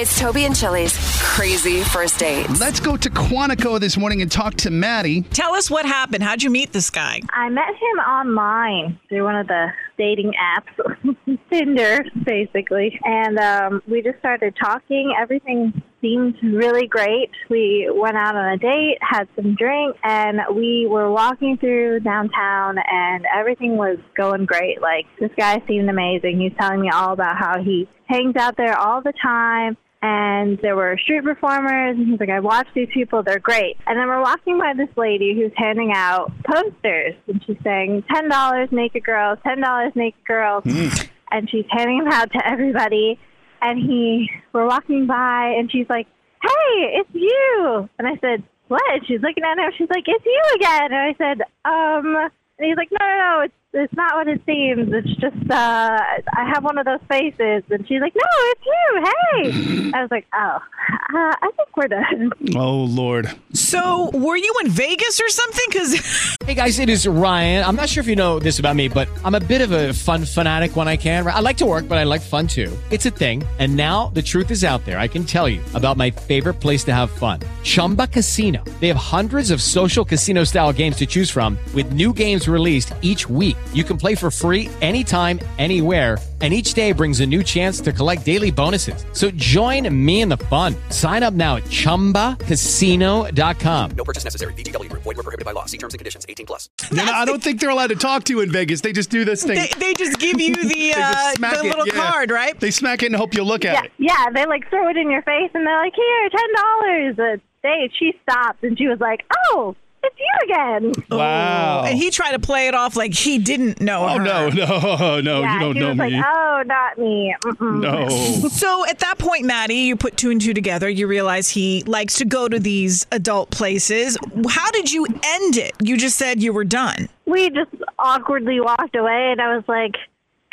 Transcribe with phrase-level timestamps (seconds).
[0.00, 2.48] It's Toby and Chili's crazy first date.
[2.60, 5.22] Let's go to Quantico this morning and talk to Maddie.
[5.22, 6.22] Tell us what happened.
[6.22, 7.20] How'd you meet this guy?
[7.30, 9.66] I met him online through one of the
[9.98, 12.96] dating apps, Tinder, basically.
[13.02, 15.16] And um, we just started talking.
[15.20, 17.32] Everything seemed really great.
[17.50, 22.76] We went out on a date, had some drink, and we were walking through downtown,
[22.88, 24.80] and everything was going great.
[24.80, 26.40] Like, this guy seemed amazing.
[26.40, 30.76] He's telling me all about how he hangs out there all the time and there
[30.76, 33.76] were street performers and he's like i watch these people they're great.
[33.86, 38.28] And then we're walking by this lady who's handing out posters and she's saying ten
[38.28, 43.18] dollars naked girls ten dollars naked girls and she's handing them out to everybody
[43.60, 46.06] and he we're walking by and she's like
[46.42, 47.88] hey it's you.
[47.98, 48.82] And i said what?
[48.92, 50.92] And she's looking at him she's like it's you again.
[50.92, 54.40] And i said um and he's like no no no it's it's not what it
[54.46, 54.88] seems.
[54.92, 59.04] It's just uh I have one of those faces, and she's like, "No, it's you.
[59.04, 63.30] Hey!" I was like, "Oh, uh, I think we're done." Oh, Lord.
[63.52, 65.64] So, were you in Vegas or something?
[65.68, 67.62] Because Hey guys, it is Ryan.
[67.62, 69.92] I'm not sure if you know this about me, but I'm a bit of a
[69.92, 71.26] fun fanatic when I can.
[71.26, 72.74] I like to work, but I like fun too.
[72.90, 73.44] It's a thing.
[73.58, 74.98] And now the truth is out there.
[74.98, 78.64] I can tell you about my favorite place to have fun Chumba Casino.
[78.80, 82.94] They have hundreds of social casino style games to choose from, with new games released
[83.02, 83.57] each week.
[83.72, 86.16] You can play for free anytime, anywhere.
[86.40, 89.04] And each day brings a new chance to collect daily bonuses.
[89.12, 90.76] So join me in the fun.
[90.90, 93.90] Sign up now at chumbacasino.com.
[93.96, 94.52] No purchase necessary.
[94.54, 95.02] VGW Group.
[95.02, 95.64] Void were prohibited by law.
[95.64, 96.24] See terms and conditions.
[96.28, 96.70] 18 plus.
[96.92, 98.82] They're I don't think they're allowed to talk to you in Vegas.
[98.82, 99.56] They just do this thing.
[99.56, 101.94] they, they just give you the uh, smack the it, little yeah.
[102.10, 102.58] card, right?
[102.60, 103.92] They smack it and hope you look at Yeah, it.
[103.98, 104.30] yeah.
[104.32, 107.90] They like throw it in your face, and they're like, "Here, ten dollars." A date.
[107.98, 109.74] She stopped, and she was like, "Oh,
[110.08, 111.82] it's you again." Wow.
[111.82, 111.86] Oh.
[111.86, 114.24] And he tried to play it off like he didn't know oh, her.
[114.24, 115.40] no, no, no.
[115.40, 116.16] yeah, you don't he know was me.
[116.16, 117.80] like, "Oh, not me." Mm-mm.
[117.80, 118.48] no.
[118.58, 120.88] So at that point, Maddie, you put two and two together.
[120.88, 124.16] You realize he likes to go to these adult places.
[124.48, 125.72] How did you end it?
[125.82, 127.08] You just said you were done.
[127.26, 129.94] We just awkwardly walked away, and I was like,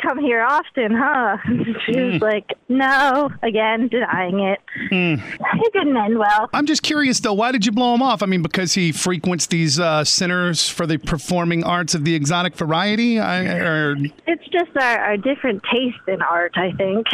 [0.07, 1.37] "Come here often, huh?"
[1.85, 2.11] she Hmm.
[2.13, 4.59] was like, "No," again denying it.
[4.91, 6.49] It didn't end well.
[6.53, 7.33] I'm just curious though.
[7.33, 8.21] Why did you blow him off?
[8.21, 12.55] I mean, because he frequents these uh, centers for the performing arts of the exotic
[12.55, 13.19] variety.
[13.19, 13.95] I, or
[14.27, 17.07] It's just our, our different taste in art, I think.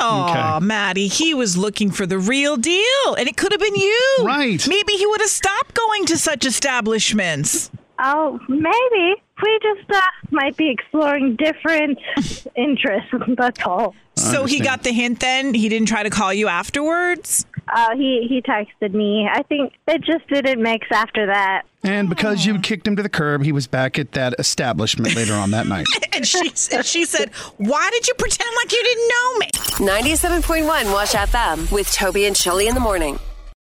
[0.00, 4.16] Oh, Maddie, he was looking for the real deal, and it could have been you.
[4.22, 4.66] Right.
[4.68, 7.70] Maybe he would have stopped going to such establishments.
[8.02, 9.22] Oh, maybe.
[9.42, 10.00] We just uh,
[10.30, 11.98] might be exploring different
[12.56, 13.10] interests.
[13.36, 13.94] That's all.
[14.16, 15.54] So he got the hint then?
[15.54, 17.44] He didn't try to call you afterwards?
[17.66, 19.28] Uh, he he texted me.
[19.30, 21.62] I think it just didn't mix after that.
[21.82, 25.34] and because you kicked him to the curb, he was back at that establishment later
[25.34, 25.86] on that night.
[26.14, 29.48] And she, she said, Why did you pretend like you didn't know me?
[29.92, 33.18] 97.1 Wash FM with Toby and Chili in the morning.